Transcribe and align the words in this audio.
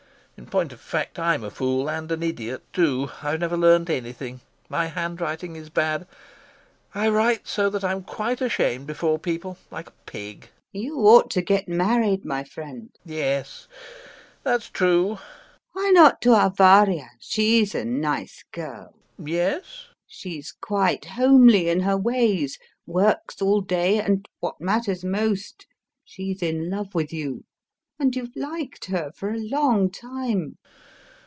In 0.37 0.47
point 0.47 0.73
of 0.73 0.81
fact, 0.81 1.19
I'm 1.19 1.43
a 1.43 1.51
fool 1.51 1.87
and 1.87 2.11
an 2.11 2.23
idiot 2.23 2.63
too. 2.73 3.11
I've 3.21 3.39
never 3.39 3.55
learned 3.55 3.91
anything, 3.91 4.39
my 4.69 4.87
handwriting 4.87 5.55
is 5.55 5.69
bad, 5.69 6.07
I 6.95 7.09
write 7.09 7.47
so 7.47 7.69
that 7.69 7.83
I'm 7.83 8.01
quite 8.03 8.41
ashamed 8.41 8.87
before 8.87 9.19
people, 9.19 9.59
like 9.69 9.89
a 9.89 10.03
pig! 10.07 10.49
LUBOV. 10.73 10.83
You 10.83 10.95
ought 11.01 11.29
to 11.31 11.43
get 11.43 11.67
married, 11.69 12.25
my 12.25 12.43
friend. 12.43 12.89
LOPAKHIN. 13.05 13.17
Yes... 13.23 13.67
that's 14.41 14.67
true. 14.71 15.09
LUBOV. 15.09 15.19
Why 15.73 15.89
not 15.93 16.21
to 16.23 16.33
our 16.33 16.49
Varya? 16.49 17.11
She's 17.19 17.75
a 17.75 17.85
nice 17.85 18.43
girl. 18.51 18.95
LOPAKHIN. 19.19 19.27
Yes. 19.27 19.63
LUBOV. 19.63 19.85
She's 20.07 20.51
quite 20.59 21.05
homely 21.05 21.69
in 21.69 21.81
her 21.81 21.97
ways, 21.97 22.57
works 22.87 23.43
all 23.43 23.61
day, 23.61 23.99
and, 23.99 24.25
what 24.39 24.59
matters 24.59 25.05
most, 25.05 25.67
she's 26.03 26.41
in 26.41 26.71
love 26.71 26.95
with 26.95 27.13
you. 27.13 27.43
And 27.99 28.15
you've 28.15 28.35
liked 28.35 28.85
her 28.85 29.11
for 29.15 29.29
a 29.29 29.37
long 29.37 29.91
time. 29.91 30.55